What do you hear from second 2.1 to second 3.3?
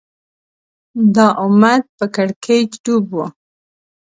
کړکېچ ډوب و